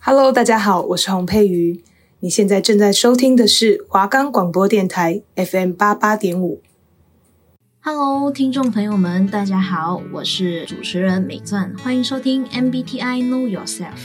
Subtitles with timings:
[0.00, 1.82] Hello，大家好，我是洪佩瑜。
[2.20, 6.62] 你现在正在收听的是华冈广播电台 FM 八八点五。
[7.80, 13.98] Hello，听众朋友们，大家好，我是主持人美钻，欢迎收听 MBTI Know Yourself。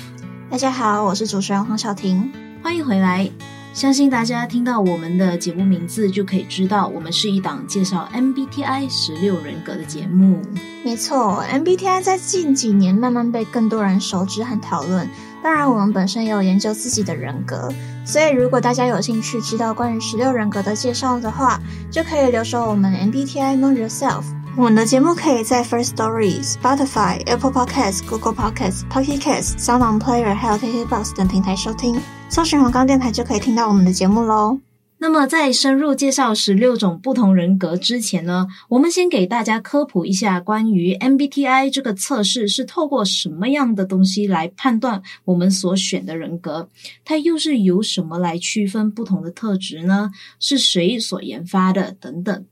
[0.49, 2.31] 大家好，我是主持人黄晓婷，
[2.63, 3.29] 欢迎回来。
[3.73, 10.41] 相信大家听到我们的节目名字，就可以知道我们是一档介绍 MBTI 十六人格的节目。
[10.83, 15.07] 没错，MBTI 在近几年慢慢被更多人熟知和讨论。
[15.43, 17.69] 当然，我们本身也有研究自己的人格，
[18.05, 21.59] 所以如果大家有兴趣知道关于十六人格的介绍的话，
[21.91, 24.23] 就可以留守我们 MBTI Know Yourself。
[24.55, 31.99] 我们的节目可以在 First Story、Spotify、Apple Podcasts、Google Podcasts、Pocket Casts、Sound On Player 还有 KKBOX 等平台收听。
[32.29, 34.59] 搜寻黄冈电台就可以听到我们的节目喽。
[35.03, 46.69] 那么在深入介绍十六种不同人格之前呢，我们先给大家科普一下关于 MBTI 这个测试是透过什么样的东西来判断我们所选的人格，
[47.03, 50.11] 它又是由什么来区分不同的特质呢？
[50.39, 51.91] 是谁所研发的？
[51.99, 52.45] 等等。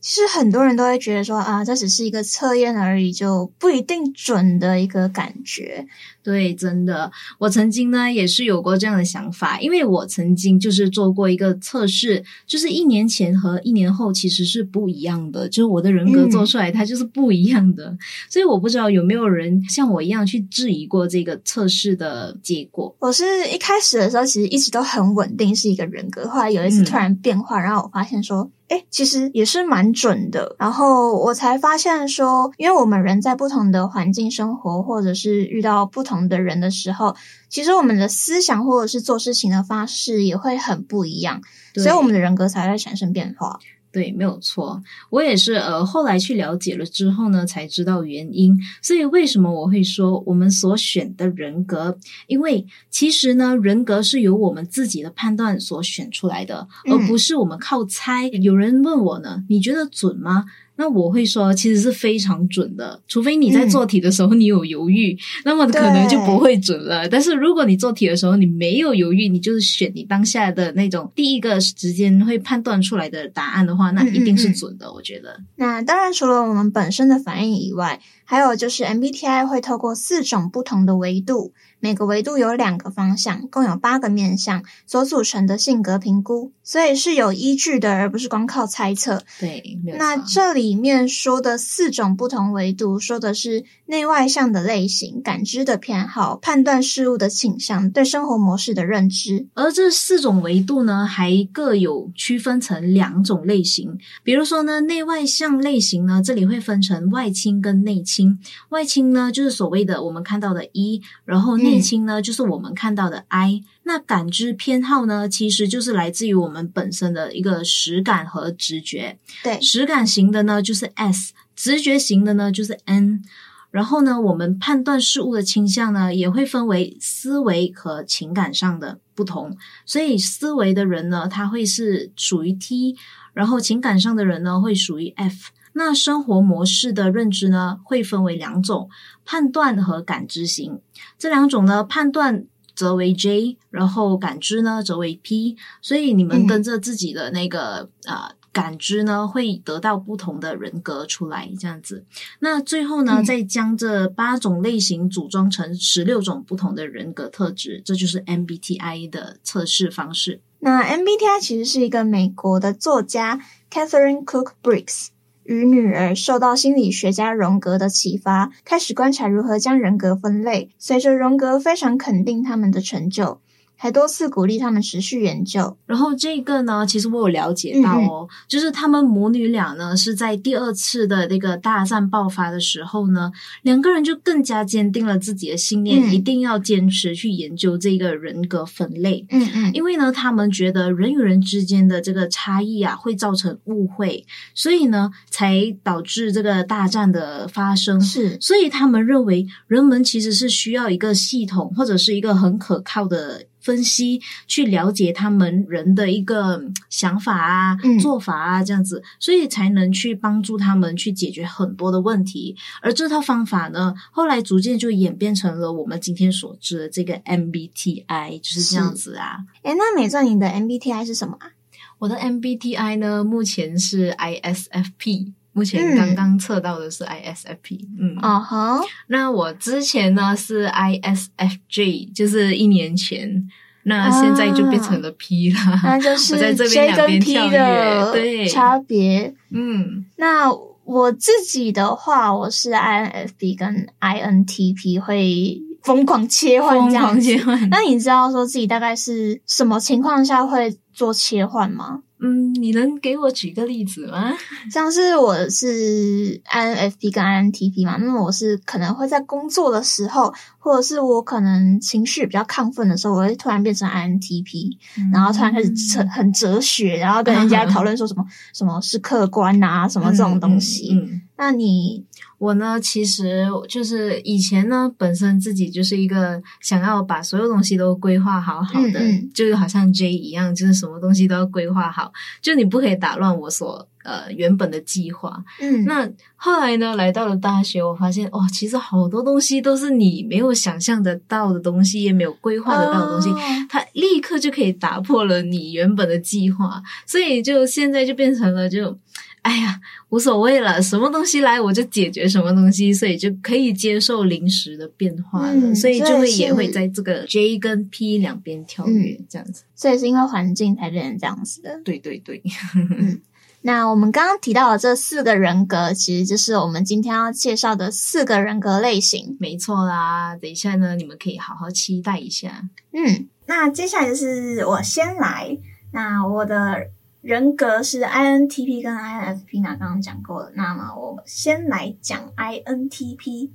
[0.00, 5.86] 其实很多人都会觉得说啊，这只是一个测验而已，就不一定准的一个感觉。
[6.22, 22.94] 对，真的，我曾经呢也是有过这样的想法，因为我曾经就是做过一个测试，就是一年前和一年后其实是不一样的，就是我的人格做出来它就是不一样的，嗯、所以我不知道有没有人像我一样去质疑过这个测试的结果。
[23.00, 37.16] 我是一开始的时候其实一直都很稳定是一个人格，后来有一次突然变化，嗯、然后我发现说，诶，其实也是蛮准的，然后我才发现说，因为我们人在不同的环境生活，或者是遇到不同的人的时候，
[37.48, 41.40] 其实我们的思想或者是做事情的方式也会很不一样，
[41.74, 43.58] 所以我们的人格才会产生变化。
[43.92, 44.82] 对，没有错。
[45.10, 48.56] 我也是呃，后来去了解了之后呢，才知道原因。
[48.80, 51.98] 所以为什么我会说我们所选的人格？
[52.26, 58.28] 因为其实呢，人格是由我们自己的判断所选出来的，而不是我们靠猜。
[58.30, 60.44] 嗯、有人问我呢，你觉得准吗？
[60.80, 67.06] 那我会说，其实是非常准的，除非你在做题的时候你有犹豫，嗯、那么可能就不会准了。
[67.06, 74.86] 但是如果你做题的时候你没有犹豫，你就是选你当下的那种第一个时间会判断出来的答案的话，那一定是准的。
[74.86, 75.38] 嗯嗯嗯，我觉得。
[75.56, 81.52] 那当然，除了我们本身的反应以外，还有就是 MBTI 会透过四种不同的维度。
[81.82, 89.24] 每个维度有两个方向，共有八个面向所组成的性格评估，所以是有依据的，而不是光靠猜测。
[89.40, 99.48] 对，那这里面说的四种不同维度，说的是内外向的类型、感知的偏好、判断事物的倾向、对生活模式的认知。
[99.54, 103.98] 而这四种维度呢，还各有区分成两种类型。
[104.22, 108.38] 比如说呢，内外向类型呢，这里会分成外倾跟内倾。
[108.68, 111.70] 外倾呢，就是所谓的我们看到的 E，然后内。
[111.70, 113.62] 内倾呢，就是我们看到的 I。
[113.84, 119.18] 那感知偏好呢，其实就是来自于我们本身的一个实感和直觉。
[119.42, 123.22] 对，实感型的呢就是 S，直觉型的呢就是 N。
[123.70, 129.56] 然后呢，我们判断事物的倾向呢，也会分为思维和情感上的不同。
[129.86, 132.96] 所以思维的人呢，他会是属于 T，
[133.32, 135.52] 然后情感上的人呢，会属于 F。
[135.72, 138.90] 那生活模式的认知呢，会分为两种：
[139.24, 140.80] 判断和感知型。
[141.16, 142.46] 这两种呢，判断
[142.80, 145.54] 则为 J，然后感知呢则为 P。
[145.82, 152.06] 所以你们跟着自己的那个啊、嗯呃、感知呢，会得到不同的人格出来，这样子。
[152.38, 160.40] 那最后呢，嗯、再将这八种类型组装成十六种不同的人格特质，这就是 MBTI 的测试方式。
[160.60, 165.08] 那 MBTI 其实是一个美国的作家 Catherine Cook Briggs。
[165.50, 170.70] 与女儿受到心理学家荣格的启发，开始观察如何将人格分类。
[170.78, 173.40] 随着荣格非常肯定他们的成就。
[173.82, 175.74] 还多次鼓励他们持续研究。
[175.86, 183.32] 然后这个呢，其实我有了解到哦，嗯、就是他们母女俩呢是在第二次的那个大战爆发的时候呢，
[183.62, 189.24] 两个人就更加坚定了自己的信念，嗯、一定要坚持去研究这个人格分类。
[189.30, 197.98] 嗯嗯，因为呢，他们觉得人与人之间的这个差异啊，会造成误会，所以呢，才导致这个大战的发生。
[197.98, 203.46] 是，所以他们认为人们其实是需要一个系统或者是一个很可靠的。
[203.60, 212.56] 分析去了解他们人的一个想法啊、嗯、做法啊，这样子，所以才能去帮助他们去解决很多的问题。
[212.80, 219.38] 而这套方法呢，后来逐渐就演变成了我们今天所知的这个 MBTI，就是这样子啊。
[219.62, 221.52] 诶，那美钻，你的 MBTI 是什么啊？
[221.98, 225.32] 我的 MBTI 呢，目前是 ISFP。
[225.60, 233.46] 目前刚刚测到的是 ISFP，嗯，哦哈、嗯，那我之前呢是 ISFJ，就是一年前，
[233.82, 240.50] 那现在就变成了 P 了，啊、那就是 J 跟 P 的我在这边两边跳跃，对，差别，嗯，那
[240.84, 245.60] 我自己的话，我是 INFP 跟 INTP 会。
[245.82, 247.70] 疯狂切换，这样子，疯狂切换。
[247.70, 252.00] 那你知道说自己大概是什么情况下会做切换吗？
[252.20, 254.32] 嗯，你能给我举个例子吗？
[254.70, 270.98] 像是我是 INFP 跟 INTP 嘛，那么我是可能会在工作的时候，或者是我可能情绪比较亢奋的时候，我会突然变成 INTP，嗯，然后突然开始很很哲学，然后跟人家 讨论说什么什么是客观啊，什么这种东西。
[271.36, 272.04] 那你？
[272.40, 282.10] 我呢，其实就是以前呢，本身自己就是一个想要把所有东西都规划好好的，嗯嗯，就是好像 J 一样，就是什么东西都要规划好，
[282.40, 285.44] 就你不可以打乱我所呃原本的计划。
[285.60, 293.36] 嗯，那后来呢，来到了大学，我发现哇，其实好多东西都是你没有想象得到的东西，也没有规划得到的东西，哦，
[293.68, 298.98] 它立刻就可以打破了你原本的计划，所以就现在就变成了就。
[299.42, 309.62] 哎呀，无所谓了，什么东西来我就解决什么东西，所以就可以接受临时的变化了，嗯、所以就会也会在这个 J 跟 P 两边跳跃、嗯、这样子。
[309.74, 311.80] 所以是因为环境才变成这样子的。
[311.82, 312.42] 对对对。
[312.74, 313.20] 嗯，
[313.62, 319.38] 那我们刚刚提到的这四个人格，其实就是我们今天要介绍的四个人格类型。
[319.40, 322.68] 没错啦，等一下呢，你们可以好好期待一下。
[322.92, 325.56] 嗯，那接下来就是我先来，
[325.92, 326.90] 那我的。
[327.22, 330.52] 人格是 INTP 跟 INFP 那，刚刚讲过了。
[330.54, 333.50] 那么我先来讲 INTP。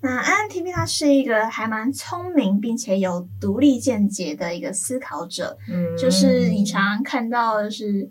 [0.00, 5.56] 那 INTP 他是一个还蛮聪明并且有独立见解的一个思考者。
[5.68, 8.10] 嗯，就是你常常看到的是，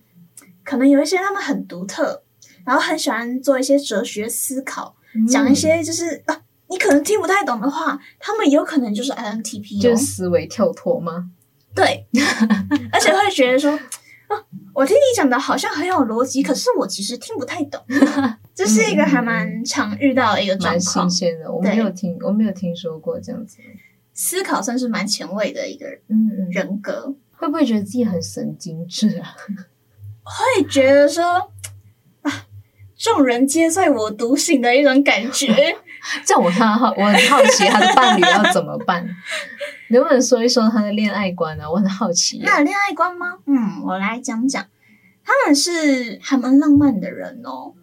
[0.63, 2.23] 可能有一些他们很独特，
[2.65, 11.31] 然后很喜欢做一些哲学思考，嗯、讲一些就是啊，你可能听不太懂的话，他们有可能就是 INTP，就是思维跳脱吗？
[11.75, 12.05] 对，
[12.91, 13.77] 而且会觉得说。
[14.27, 14.35] 啊，
[14.73, 17.81] 我听你讲的好像很有逻辑，可是我其实听不太懂。
[18.53, 21.51] 这是一个还蛮常遇到的一个状况，蛮新鲜的。
[21.51, 23.57] 我没有听，我没有听说过这样子。
[24.13, 29.35] 思考算是蛮前卫的一个人，嗯嗯，人格会不会觉得自己很神经质啊？
[30.23, 31.23] 会觉得说
[32.23, 32.45] 啊，
[32.97, 35.53] 众人皆醉我独醒的一种感觉。
[36.25, 39.07] 这样我很好，我很好奇他的伴侣要怎么办。
[39.89, 41.71] 能不能说一说他的恋爱观呢、啊？
[41.71, 42.39] 我很好奇。
[42.43, 43.37] 那有恋爱观吗？
[43.45, 44.65] 嗯，我来讲讲。
[45.23, 47.73] 他们是还蛮浪漫的人哦，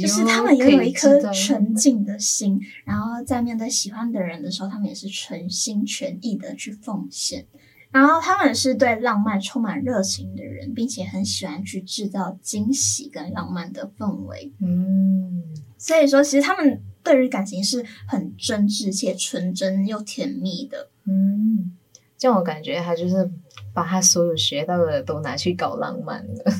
[0.00, 7.46] 就是他们也有一颗纯净的心，然后在面对喜欢的人的时候，他们也是全心全意的去奉献。
[7.90, 14.52] 然后他们是对浪漫充满热情的人，并且很喜欢去制造惊喜跟浪漫的氛围。
[14.62, 15.42] 嗯，
[15.76, 20.88] 所以说，其实他们对于感情是很真挚且纯真又甜蜜的。
[21.04, 21.70] 嗯，
[22.18, 23.30] 这样我感觉他就是
[23.72, 26.52] 把他所有学到的都拿去搞浪漫了。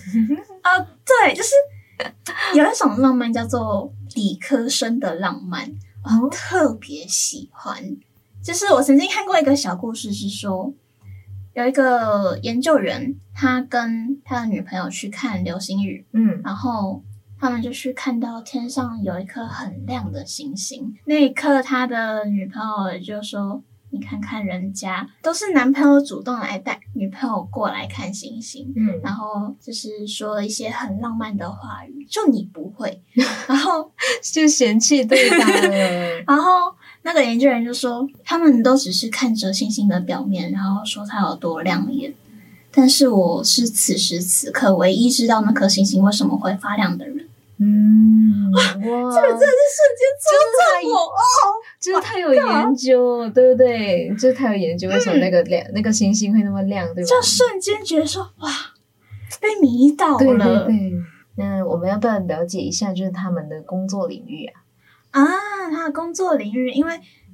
[0.62, 1.50] 啊、呃，对，就是
[2.54, 5.68] 有一种浪漫叫做理科生的浪漫，
[6.22, 7.96] 我特别喜欢。
[8.40, 10.72] 就是我曾经看过一个小故事，是说
[11.54, 17.02] 有一个研究员，他跟他的女朋友去看流星雨，嗯，然后
[17.38, 20.94] 他们就去看到天上有一颗很亮的星星。
[21.04, 23.62] 那一刻，他的女朋友就说。
[23.90, 33.00] 你看看人家都是男朋友主动来带女朋友过来看星星，嗯，然后就是说了一些很浪漫的话语，就你不会，
[33.46, 33.90] 然后
[34.20, 36.24] 就嫌弃对方了。
[36.26, 42.12] 然后那个研究员就说，他们都只是看着星星的表面，然后说它有多亮眼，
[42.76, 47.26] 但是我是此时此刻唯一知道那颗星星为什么会发亮的人。
[47.58, 54.10] 嗯，哇，这个真的是瞬间戳中我哦， 就是他有研究，对不对？
[54.10, 57.08] 就是他有研究为什么那个亮、嗯、那个星星会那么亮，对吧？
[57.08, 58.50] 就瞬间觉得说哇，
[59.40, 60.18] 被迷倒了。
[60.18, 60.92] 对对对，
[61.38, 64.60] 那我们要不要了解一下，就是他们的工作领域啊？
[65.22, 65.24] 啊，
[65.70, 66.92] 他的工作领域，因为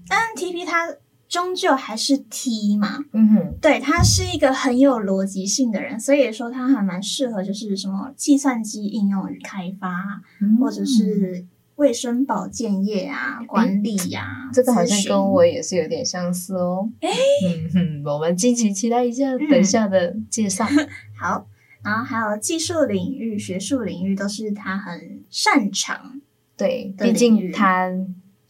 [0.08, 0.94] INTP 他。
[1.32, 11.46] 终究还是 T 嘛，嗯哼，对，他是一个很有逻辑性的人，所以说他还蛮适合就是什么计算机应用与开发，嗯、或者是
[11.76, 14.52] 卫生保健业啊、管理呀、啊。
[14.52, 16.86] 这个好像跟我也是有点相似哦。
[17.00, 17.08] 哎，
[17.48, 20.66] 嗯哼，我们敬请期待一下等一下的介绍。
[20.66, 20.86] 嗯、
[21.18, 21.46] 好，
[21.82, 26.20] 然后还有技术领域、学术领域都是他很擅长。
[26.58, 27.88] 对，毕竟他。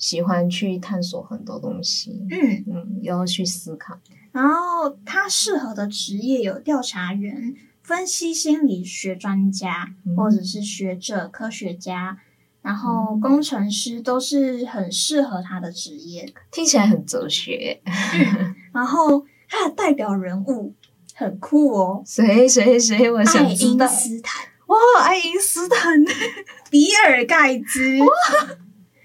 [0.03, 3.97] 喜欢去探索很多东西，嗯嗯，要去思考。
[4.33, 12.19] 然后他适合的职业有调查员、分析心理学专家，嗯、或者是学者、科学家，
[12.63, 16.33] 然后工程师都是很适合他的职业。
[16.51, 17.81] 听起来很哲学。
[18.75, 20.75] 然后他的代表人物
[21.15, 23.09] 很酷哦，谁谁谁？
[23.09, 23.87] 我想知道。
[23.87, 24.47] 爱因斯坦。
[24.67, 26.03] 哇，爱因斯坦，
[26.71, 28.07] 比尔盖茨，哇，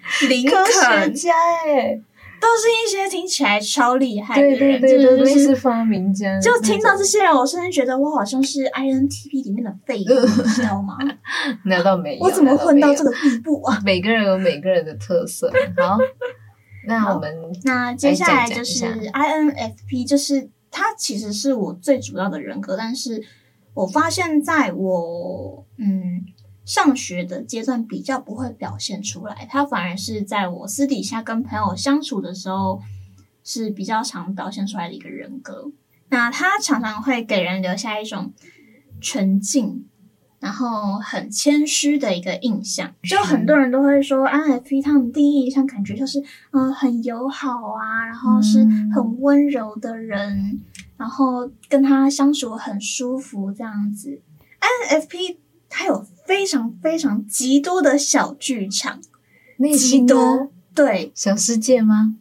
[0.30, 1.34] 林肯，科学家
[1.66, 2.02] 哎。
[2.40, 6.40] 都是一些听起来超厉害的人，对对对，类似发明家。
[6.40, 10.14] 就听到这些人，我甚至觉得我好像是 INTP 里面的废物，
[10.46, 10.96] 你知道吗？
[11.66, 12.24] 难道没有？
[12.24, 13.82] 我怎么混到这个地步啊？
[13.84, 15.52] 每个人有每个人的特色。
[15.78, 15.98] 好，
[16.86, 23.20] 那我们那接下来就是 INFP，就是它其实是我最主要的人格，但是
[23.74, 26.24] 我发现在我嗯。
[26.68, 32.82] 上学的阶段比较不会表现出来，他反而是在我私底下跟朋友相处的时候
[33.42, 35.72] 是比较常表现出来的一个人格。
[36.10, 38.34] 那他常常会给人留下一种
[39.00, 39.88] 纯净，
[40.42, 42.94] 然后很谦虚的一个印象。
[43.04, 46.22] 就很多人都会说，INFP 他们第一印象感觉就是
[46.52, 48.60] 嗯很友好啊，然后是
[48.94, 50.60] 很温柔的人，
[50.98, 54.22] 然后跟他相处很舒服这样子。
[54.60, 55.38] INFP
[55.70, 56.06] 他有。
[56.28, 59.00] 非常非常极多的小剧场，
[59.76, 62.16] 极多对小世界吗？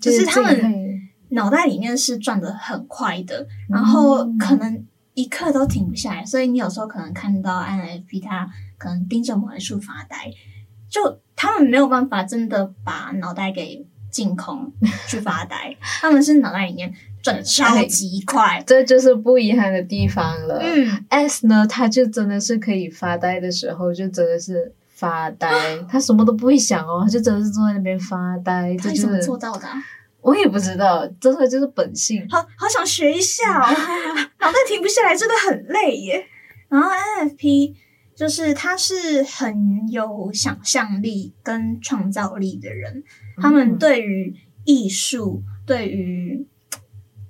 [0.00, 10.30] 就是他们脑袋里面是转的很快的，嗯、然后可能一刻都停不下来，所以你有时候可能看到 INFP 他可能盯着某一处发呆，
[10.88, 14.72] 就他们没有办法真的把脑袋给净空
[15.08, 16.94] 去发呆， 他们是脑袋里面。
[17.22, 20.58] 转的超级快， 这就是不遗憾的地方了。
[20.62, 25.50] 嗯，S 呢，他就真的是可以发呆的时候，就真的是发呆，
[25.88, 28.76] 他什么都不会想哦，他就真的是坐在那边发呆。
[28.76, 29.66] 他怎么做到的？
[30.20, 32.26] 我也不知道，真的就是本性。
[32.28, 33.66] 好好想学一下哦，
[34.40, 36.26] 脑袋停不下来，真的很累耶。
[36.68, 37.74] 然后 INFP
[38.14, 42.92] 就是他是很有想象力跟创造力的人，
[43.36, 44.34] 嗯、他们对于
[44.64, 46.46] 艺术，对于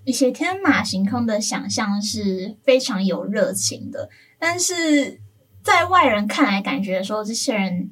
[0.08, 5.20] 一些天马行空的想象是非常有热情的，但是
[5.62, 7.90] 在外人看来，感觉说这些人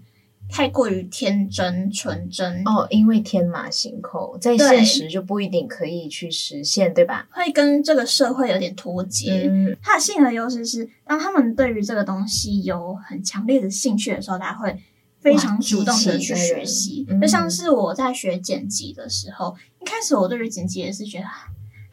[0.48, 7.28] 太过于天真纯真哦，因为天马行空，在现实就不一定可以去实现，对，吧？
[7.30, 9.46] 会跟这个社会有点脱节。
[9.50, 14.74] 嗯，他的性格优势是，当他们对于这个东西有很强烈的兴趣的时候，他会
[15.20, 17.04] 非常主动的去学习。
[17.10, 21.26] 嗯，就像是我在学剪辑的时候，一开始我对于剪辑也是觉得。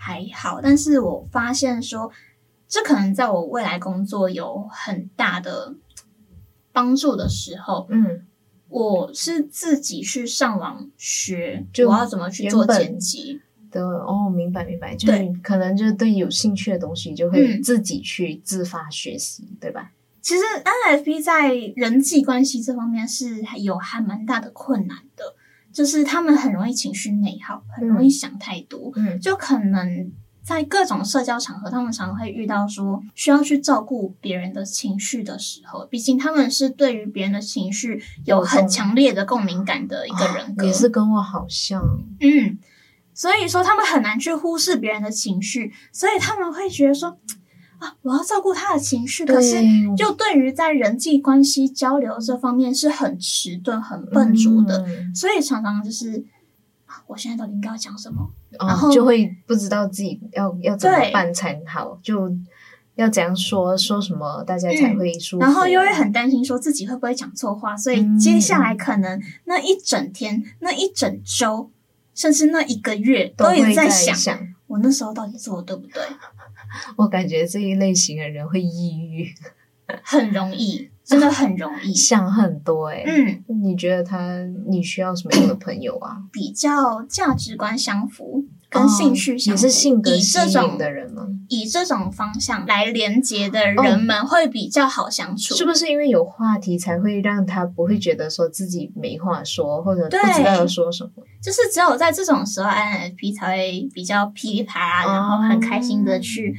[0.05, 2.12] 还好，但是我发现说，
[2.67, 5.75] 这可能在我未来工作有很大的
[6.74, 8.27] 帮助的时候，嗯，
[8.67, 13.39] 我是自己去上网学，就我要怎么去做剪辑
[13.72, 19.93] 的哦，明白明白，就是可能就是对有兴趣的东西，就会自己去自发学习，嗯、对吧？
[20.22, 25.24] 其实 INFP 在人际关系这方面是有还蛮大的困难的。
[25.74, 30.12] 就是他们很容易情绪内耗，很容易想太多，嗯，就可能
[30.44, 41.82] 在各种社交场合，他们常常会遇到说需要去照顾别人的情绪的时候，毕竟他们是对于别人的情绪有很强烈的共鸣感的一个人格，也是跟我好像，
[42.20, 42.60] 嗯，
[43.13, 47.18] 所以说他们很难去忽视别人的情绪，所以他们会觉得说。
[48.01, 49.55] 我要照顾他的情绪，可是
[49.97, 56.23] 就对于在人际关系交流这方面是很迟钝、很笨拙的，嗯、所以常常就是，
[57.07, 62.31] 我现在到底应该要讲什么，哦、然后就会不知道自己要要怎么办才好，就
[62.95, 71.71] 要怎样说说什么大家才会舒服，然后又会很担心说自己会不会讲错话，所以接下来可能那一整天、嗯、那一整周，
[72.13, 76.03] 甚至那一个月都一直在想，想我那时候到底做的对不对？
[76.97, 79.27] 我感觉这一类型的人会抑郁，
[80.03, 83.03] 很容易，真的很容易想很多诶。
[83.05, 86.17] 嗯，你觉得他你需要什么样的朋友啊？
[86.31, 91.27] 比较价值观相符，跟兴趣相符，也是性格吸引的人吗？
[91.50, 95.53] 以这种方向来连接的人们会比较好相处。
[95.53, 101.23] 是不是因为有话题才会让他不会觉得说自己没话说，或者不知道要说什么？
[101.43, 106.55] 就是只有在这种时候，INFP 才会比较噼里啪啦，然后很开心的去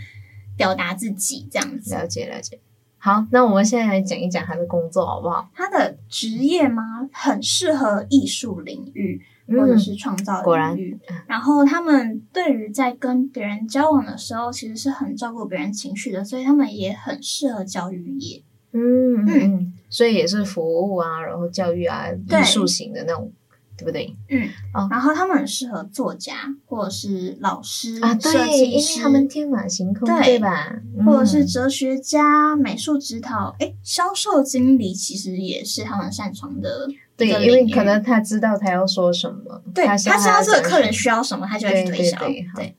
[0.56, 1.94] 表达自己这样子。
[1.94, 2.61] 了解了解。
[2.99, 5.50] 好，那我们现在来讲一讲他的工作好不好？
[5.54, 7.08] 他的职业吗？
[7.12, 9.23] 很适合艺术领域。
[9.46, 10.78] 或者是创造领域，果然。
[11.26, 18.42] 然后他们对于在跟别人交往的时候，其实是很照顾别人情绪的，所以他们也很适合教育业。
[18.73, 23.30] 嗯嗯，所以也是服务啊，然后教育啊，艺术型的那种
[23.76, 24.16] 对不对？
[24.28, 26.32] 嗯，哦，然后他们很适合作家
[26.66, 30.72] 或者是老师啊，对，因为他们天马行空，对，对吧？
[31.04, 36.88] 或者是哲学家、美术指导，哎，销售经理其实也是他们擅长的。
[37.16, 42.18] 对，因为可能他知道他要说什么，对，他知道这个客人需要什么，他就会去推销。
[42.56, 42.76] 对，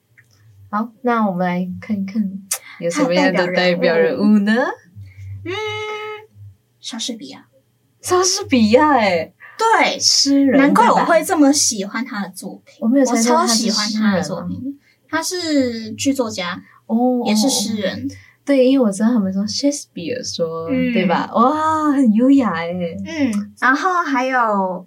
[0.70, 2.22] 好，那我们来看一看
[2.80, 4.54] 有什么样的代表人物呢？
[5.46, 5.52] 嗯，
[6.80, 7.48] 莎士比亚，
[8.02, 9.34] 莎士比亚，哎。
[9.58, 12.76] 对，诗人，难怪我会这么喜欢他的作品。
[12.82, 14.80] 我没有，我超喜欢他的作品。
[15.08, 18.08] 他是剧作家哦，也是诗人。
[18.44, 21.30] 对，因为我知道他们说 Shakespeare 说，对吧？
[21.34, 22.72] 哇，很优雅哎。
[23.06, 24.86] 嗯，然后还有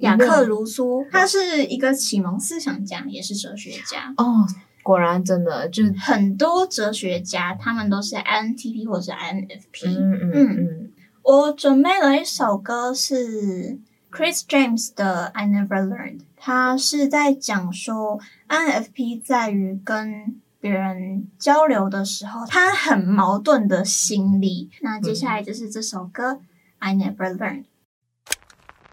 [0.00, 4.12] 雅克·卢苏，他是一个启蒙思想家，也是哲学家。
[4.16, 4.44] 哦，
[4.82, 9.88] 果然真的，就很多哲学家，他们都是 INTP 或者是 INFP。
[9.96, 10.90] 嗯嗯嗯，
[11.22, 13.78] 我准备了一首歌是。
[14.10, 24.70] Chris James 的《I Never Learned》，他是在讲说 INFP 在于跟别人交流的时候，他很矛盾的心理。
[24.80, 26.32] 那接下来就是这首歌
[26.78, 27.64] 《I Never Learned》。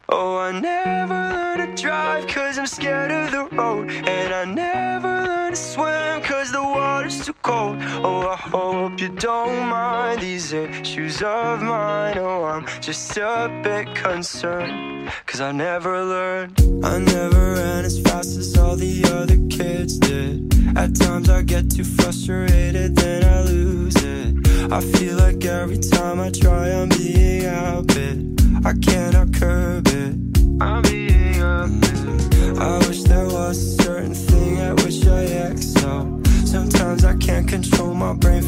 [0.08, 5.26] Oh, I never learned to drive cause I'm scared of the road And I never
[5.26, 10.54] learned to swim cause the water's too cold Oh, I hope you don't mind these
[10.54, 17.54] issues of mine Oh, I'm just a bit concerned cause I never learned I never
[17.54, 22.96] ran as fast as all the other kids did At times I get too frustrated,
[22.96, 28.36] then I lose it I feel like every time I try I'm being outbid
[28.66, 30.16] I cannot curb it.
[30.60, 32.58] I'm being a bit.
[32.58, 35.22] I wish there was a certain thing at which I
[35.52, 36.25] excel.
[36.56, 38.42] Sometimes I can't control my brain,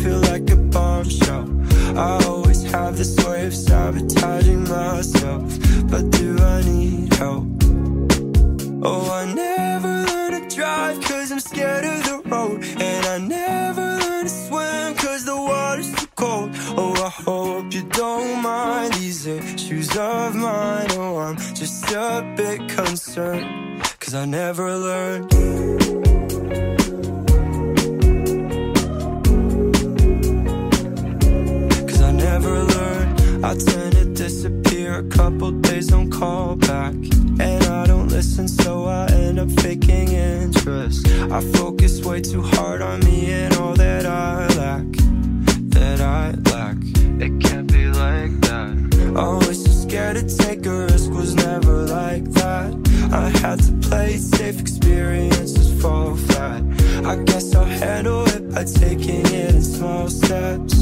[57.25, 60.76] guess I'll handle it by taking it in small steps.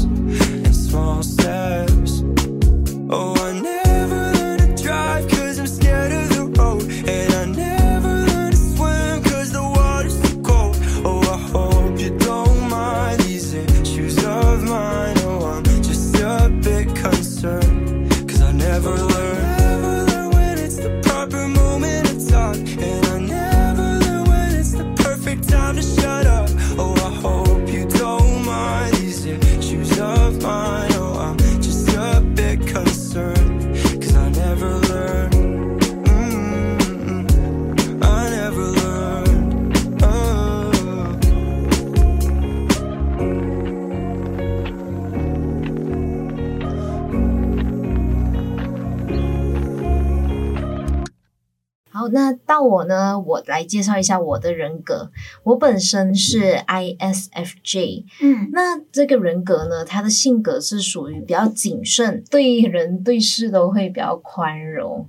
[52.06, 55.10] 好，那到我呢，我来介绍一下我的人格。
[55.42, 65.08] 我本身是 ISFJ，嗯，那这个人格呢，他的性格是属于比较谨慎，对人对事都会比较宽容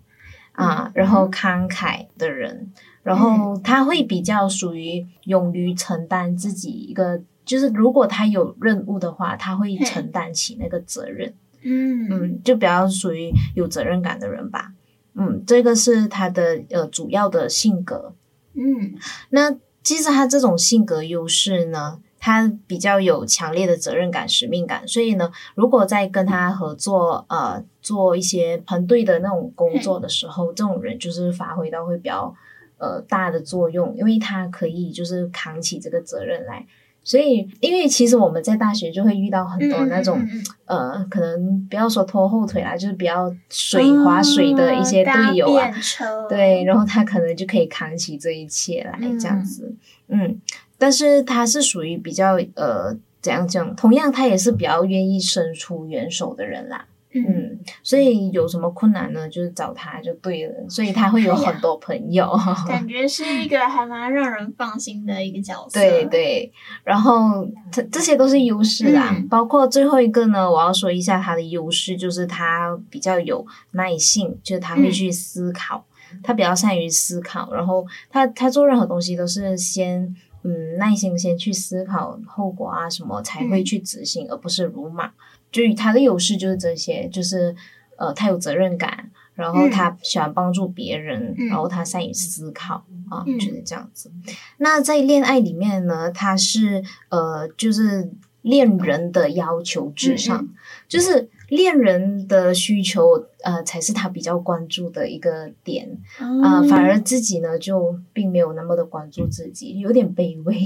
[0.54, 2.72] 啊，嗯、然后慷慨的人，
[3.04, 11.32] 然后他会比较属于勇于承担自己一个，就是如果他有任务的话，他会承担起那个责任，
[11.64, 14.74] 嗯嗯，就比较属于有责任感的人吧。
[15.18, 18.14] 嗯，这个是他的呃主要的性格。
[18.54, 18.96] 嗯，
[19.32, 32.36] 那其实他这种性格优势呢，他比较有强烈的责任感、使命感，所以呢，如果在跟他合作，呃，做一些团队的那种工作的时候， 这种人就是发挥到会比较
[32.78, 36.66] 呃大的作用，因为他可以就是扛起这个责任来。
[37.08, 40.20] 所以，因为其实我们在大学就会遇到很多那种，
[40.66, 49.74] 嗯、呃，可能不要说拖后腿啦，就是比较水划水的一些队友啊，嗯、对，然后他可能就可以扛起这一切来这样子，
[50.10, 50.42] 嗯，嗯，
[50.78, 57.47] 但是他是属于比较呃怎样讲，同样他也是比较愿意伸出援手的人啦，嗯，嗯，
[57.84, 60.54] 所以有什么困难呢，就是找他就对了。
[60.70, 62.32] 所以他会有很多朋友，
[62.68, 65.80] 感 觉是一个还蛮让人放心的一个角色。
[65.80, 66.52] 对对，
[66.84, 80.16] 然后这这些都是优势啦，嗯、包括最后一个呢，我要说一下他的优势，就是他比较有耐性，就是他会去思考，嗯、他比较善于思考，然后他他做任何东西都是先。
[80.44, 85.12] 嗯，耐心先去思考后果啊，什么才会去执行，嗯、而不是鲁莽。
[85.52, 87.56] 就他的优势就是这些，就是
[87.98, 94.12] 呃，他有责任感，然后他喜欢帮助别人，嗯、然后他善于思考、嗯、啊，就是这样子。
[94.58, 100.50] 那在恋爱里面呢，他是呃，就是恋人的要求至上，嗯、
[100.88, 101.30] 就是。
[101.48, 110.60] 恋人的需求，呃，才是他比较关注的一个点，啊、呃，反而自己呢，就并没有那么的关注自己，有点卑微，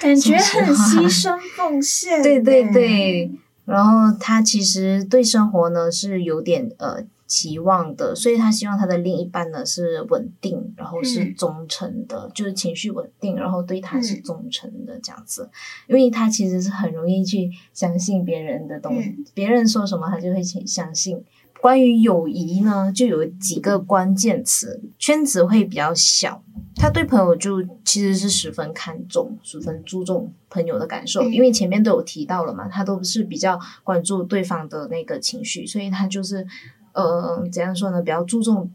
[0.00, 2.22] 感觉很牺牲奉 献。
[2.22, 3.30] 对对对，
[3.64, 7.04] 然后他其实对生活呢是有点呃。
[7.24, 15.44] 期望的，所以他希望他的另一半呢是稳定，然后是忠诚的，嗯、就是情绪稳定，然后对他是忠诚的这样子。
[15.44, 15.50] 嗯、
[15.88, 21.24] 因为他其实是很容易去相信别人的东西，嗯、别人说什么他就会去相信。
[21.62, 26.42] 关于友谊呢，就有几个关键词，圈子会比较小，
[26.74, 36.46] 他对朋友就其实是十分看重、十分注重朋友的感受，嗯、因为前面都有提到了嘛，他都是比较关注对方的那个情绪，所以他就是。
[36.94, 38.02] 呃，怎样说呢？
[38.02, 38.70] 比较注重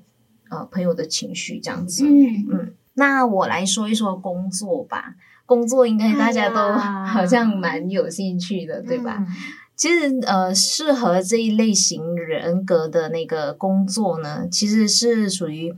[0.49, 2.03] 呃朋友的情绪这样子。
[2.03, 5.13] 嗯嗯，那我来说一说工作吧。
[5.45, 6.55] 工作应该大家都
[7.05, 9.17] 好像蛮有兴趣的，哎、对吧？
[9.19, 9.27] 嗯、
[9.77, 15.73] 其实呃，适合这一类型人格的那个工作呢，其实是属于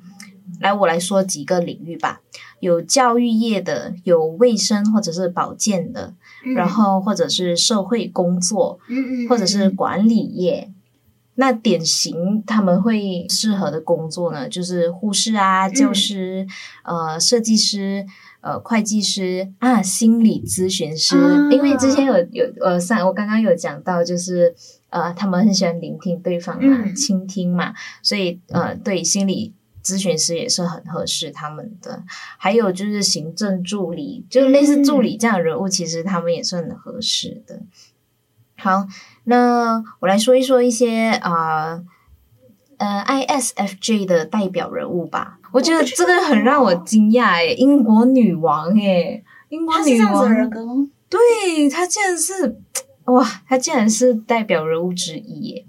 [0.61, 2.21] 来我来说几个领域吧。
[2.61, 6.13] 有教育业的，有卫生或者是保健的，
[6.45, 10.71] 嗯、然后或者是社会工作，嗯嗯，或者是管理业。
[11.35, 16.45] 那典型他们会适合的工作呢，就是护士啊、教师、
[16.83, 18.05] 嗯、呃、设计师、
[18.41, 21.17] 呃、会计师啊、心理咨询师。
[21.17, 24.55] 啊、因为之前有有呃上我刚刚有讲到，就是
[24.89, 32.03] 呃他们很喜欢聆听对方嘛，嗯、倾听嘛，所以呃对心理咨询师也是很合适他们的。
[32.37, 37.61] 还有就是行政助理，就类似助理这样的人物，其实他们也是很合适的。
[38.57, 38.87] 好，
[39.23, 41.85] 那我来说一说一些啊，呃，
[42.79, 45.37] 呃，ISFJ 的代表人物吧。
[45.51, 50.23] 我觉得这个很让我惊讶诶，英国女王诶，英国女王，
[51.09, 52.57] 对，她竟然是
[53.05, 55.65] 哇，她竟然是代表人物之一耶。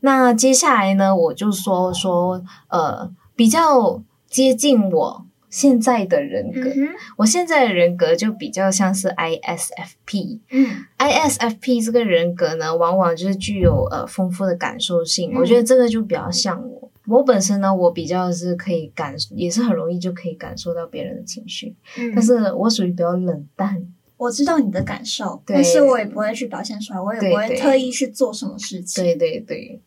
[0.00, 5.26] 那接下来呢，我就说说呃，比较接近我。
[5.52, 6.88] 现在的人格，嗯、
[7.18, 10.40] 我现在的人格就比较像是 ISFP。
[10.50, 10.66] 嗯
[10.98, 15.30] ，ISFP 这个人格呢，往往就是具有呃丰富的感受性。
[15.34, 16.90] 嗯、我觉得这个就比较像我。
[17.06, 21.76] 我本身呢，我比较是可以感，也是很容易就可以感受到别人的情绪。
[21.98, 23.86] 嗯，但是我属于比较冷淡。
[24.16, 29.04] 我知道你的感受，对但是我也不会去表现出来，我也不会特意去做什么事情。
[29.04, 29.80] 对对对。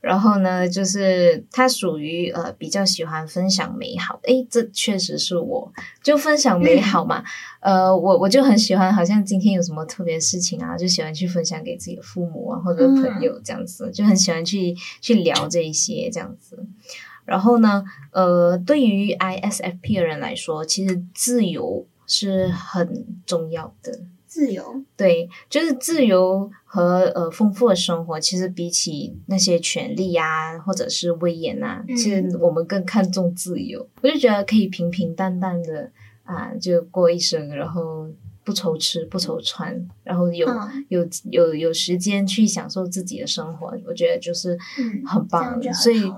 [0.00, 7.22] 然后呢，就是他属于呃比较喜欢分享美好，诶，这确实是我，就分享美好嘛，
[7.60, 16.64] 嗯、呃，我我就很喜欢，好像今天有什么特别事情啊，就喜欢去分享给自己的父母啊或者朋友这样子，嗯、就很喜欢去去聊这一些这样子。
[17.24, 24.00] 然后呢，呃，对于 ISFP 的人来说，其实自由是很重要的。
[24.28, 33.88] 自由，对，就是自由和呃丰富的生活，其实比起那些权利啊，或者是威严啊，嗯、其实我们更看重自由。
[34.02, 35.90] 我就觉得可以平平淡淡的
[36.24, 38.06] 啊，就过一生，然后
[38.44, 44.56] 不愁吃不愁穿，然后有、嗯、有有有时间去享受自己的生活，我觉得就是
[45.06, 45.70] 很棒的。
[45.70, 46.12] 嗯、所以。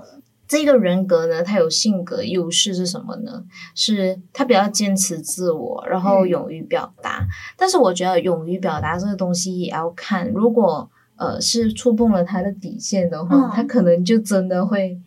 [0.51, 3.41] 这个人格呢，他有性格优势是什么呢？
[3.73, 7.19] 是他比较坚持自我，然后勇于表达。
[7.21, 14.99] 嗯、但是我觉得勇于表达这个东西也要看，如果呃是触碰了他的底线的话，嗯、他可能就真的会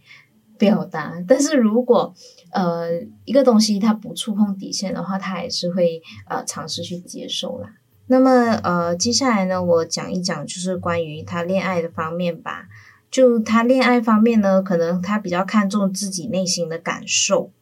[0.57, 1.23] 表达。
[1.29, 2.15] 但是如果
[2.53, 2.89] 呃
[3.27, 7.69] 一个东西他不触碰底线的话，他还是会呃尝试去接受啦。
[8.07, 8.31] 那么
[8.63, 12.67] 呃接下来呢，我讲一讲就是关于他恋爱的方面吧。
[13.15, 17.53] 就他恋爱方面呢，可能他比较看重自己内心的感受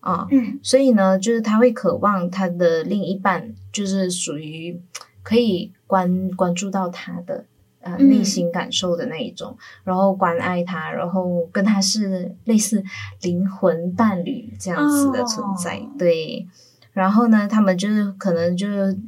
[0.00, 4.80] 啊，嗯，所以呢，就是他会渴望他的另一半就是属于
[5.22, 7.44] 可以关关注到他的
[7.82, 12.82] 呃内心感受的那一种，然后关爱他，然后跟他是类似
[13.20, 16.48] 灵魂伴侣这样子的存在，哦、对。
[16.94, 18.98] 然后呢，他们就是可能就是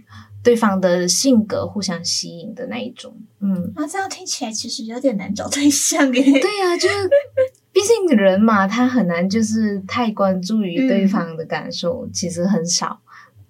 [0.45, 3.17] 对方的性格互相吸引的那一种。
[3.41, 6.23] 嗯，那、啊、这样听起来其实有点难找对象耶。
[6.23, 7.11] 对呀、啊，就是
[7.73, 13.01] 毕竟人嘛，他很难就是太关注于对方的感受，嗯、其实很少。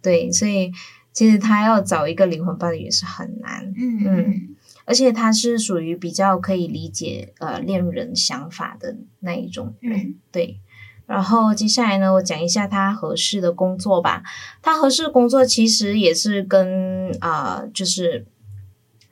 [0.01, 0.71] 对，所以
[1.13, 3.75] 其实他要找一个灵魂伴侣也是很难。
[3.77, 4.57] 嗯嗯。
[4.87, 10.61] 而且他是属于比较可以理解呃恋人想法的那一种人，嗯、对。
[11.07, 14.23] 然后接下来呢，我讲一下他合适的工作吧。
[14.63, 18.27] 他合适的工作其实也是跟啊、呃，就是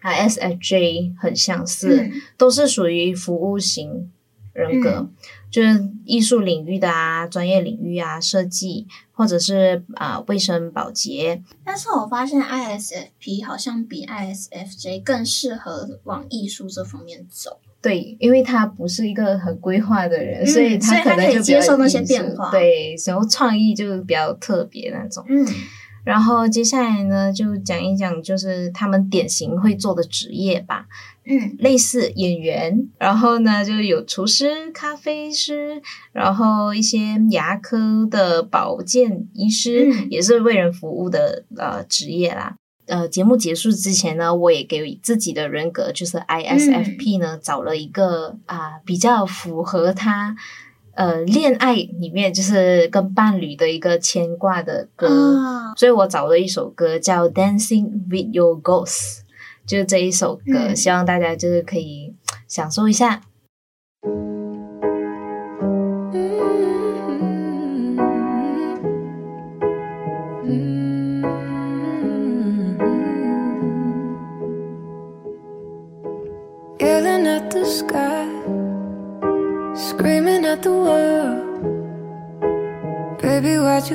[0.03, 4.11] ISFJ 很相似，嗯、都是属于服务型
[4.53, 4.91] 人格。
[4.91, 5.15] 嗯
[5.53, 11.43] 就是艺术领域的啊，专业领域啊，设计或者是啊、呃、卫生保洁。
[11.63, 17.61] 但是我发现 ISFP 好像比 ISFJ 更适合往艺术这方面走。
[17.83, 22.51] 对，因为他不是一个很规划的人，嗯、所以他可能就接受那些变化。
[22.51, 25.25] 对，然后创意就比较特别那种。
[25.29, 25.45] 嗯。
[26.05, 30.87] 然后接下来呢，就讲一讲就是他们典型会做的职业吧。
[31.25, 35.81] 嗯，类似演员，然后呢，就有厨师、咖啡师，
[36.13, 36.99] 然后一些
[37.31, 42.57] 牙科的保健医师，嗯、也是为人服务的呃职业啦。
[42.87, 50.35] 呃，节目结束之前呢，我也给自己的人格就是 ISFP 呢、嗯、找了一个啊、呃、比较符合他
[50.95, 59.19] 呃恋爱里面就是跟伴侣的一个牵挂的歌，哦、所以我找了一首歌叫《Dancing with Your Ghost》。
[59.65, 62.13] 就这一首歌，嗯、希望大家就是可以
[62.49, 63.23] 享受一下。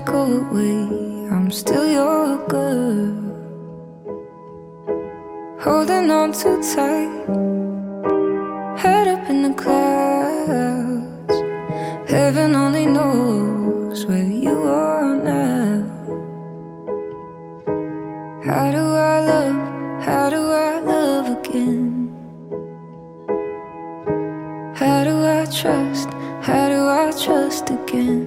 [0.09, 0.47] 嗯
[5.59, 7.09] Holding on too tight,
[8.77, 11.35] head up in the clouds.
[12.09, 15.83] Heaven only knows where you are now.
[18.45, 20.03] How do I love?
[20.03, 22.13] How do I love again?
[24.73, 26.09] How do I trust?
[26.41, 28.26] How do I trust again?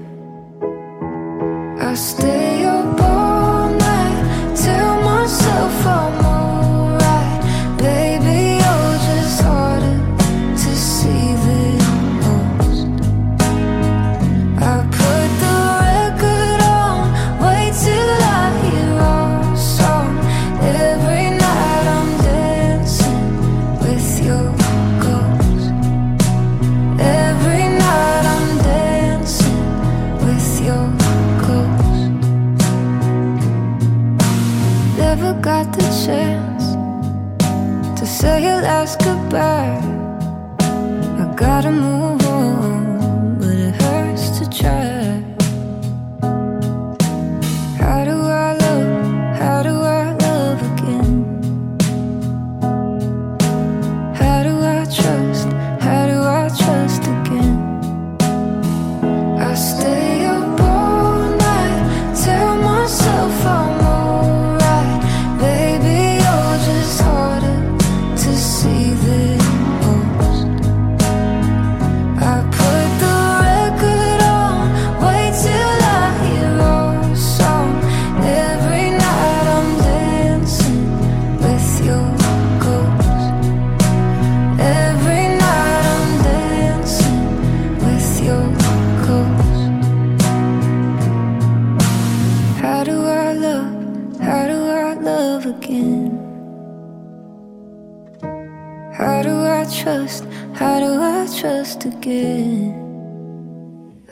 [99.60, 100.24] I trust?
[100.54, 102.74] How do I trust again?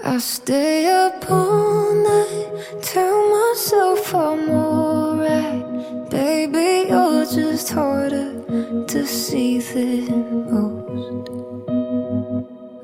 [0.05, 6.11] I stay up all night, tell myself I'm alright.
[6.11, 11.29] Baby, you're just harder to see than most.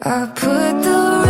[0.02, 1.23] I put the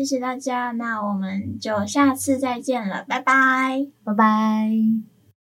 [0.00, 5.09] 谢谢大家，那我们就下次再见了，拜拜，拜拜。